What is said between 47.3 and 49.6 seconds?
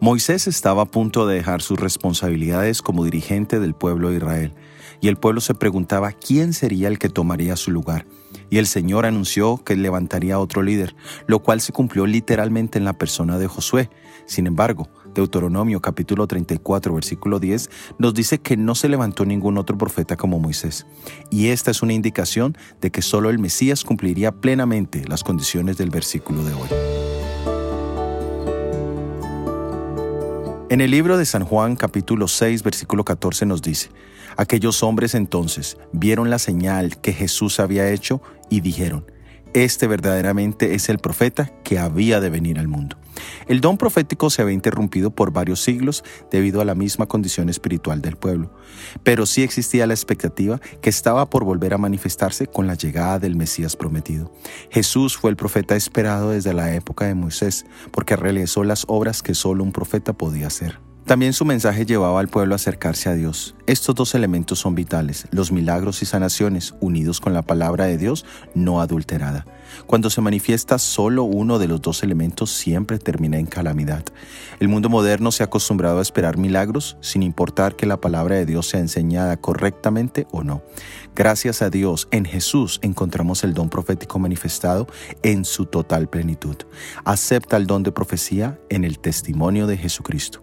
espiritual del pueblo, pero sí